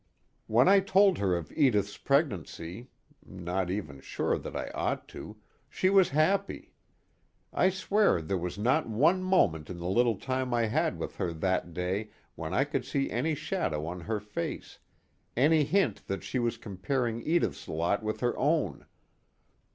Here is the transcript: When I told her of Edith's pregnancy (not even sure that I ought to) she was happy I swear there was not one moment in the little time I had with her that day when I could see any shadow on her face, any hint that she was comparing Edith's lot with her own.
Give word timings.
When 0.47 0.67
I 0.67 0.79
told 0.79 1.19
her 1.19 1.35
of 1.35 1.51
Edith's 1.55 1.95
pregnancy 1.95 2.89
(not 3.23 3.69
even 3.69 4.01
sure 4.01 4.35
that 4.35 4.55
I 4.55 4.69
ought 4.71 5.07
to) 5.09 5.37
she 5.69 5.91
was 5.91 6.09
happy 6.09 6.73
I 7.53 7.69
swear 7.69 8.19
there 8.19 8.35
was 8.39 8.57
not 8.57 8.89
one 8.89 9.21
moment 9.21 9.69
in 9.69 9.77
the 9.77 9.85
little 9.87 10.15
time 10.15 10.55
I 10.55 10.65
had 10.65 10.97
with 10.97 11.17
her 11.17 11.31
that 11.33 11.75
day 11.75 12.09
when 12.33 12.51
I 12.51 12.63
could 12.63 12.83
see 12.83 13.11
any 13.11 13.35
shadow 13.35 13.85
on 13.85 13.99
her 13.99 14.19
face, 14.19 14.79
any 15.37 15.63
hint 15.65 16.07
that 16.07 16.23
she 16.23 16.39
was 16.39 16.57
comparing 16.57 17.21
Edith's 17.21 17.67
lot 17.67 18.01
with 18.01 18.21
her 18.21 18.35
own. 18.39 18.87